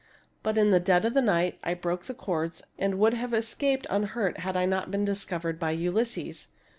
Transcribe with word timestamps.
But 0.41 0.57
in 0.57 0.71
the 0.71 0.79
dead 0.79 1.05
of 1.05 1.13
night 1.13 1.59
I 1.63 1.75
broke 1.75 2.05
the 2.05 2.15
cords 2.15 2.63
and 2.79 2.97
would 2.97 3.13
have 3.13 3.35
escaped 3.35 3.85
unhurt 3.91 4.39
had 4.39 4.57
I 4.57 4.65
not 4.65 4.89
been 4.89 5.05
dis 5.05 5.25
covered 5.25 5.59
by 5.59 5.69
Ulysses. 5.73 6.47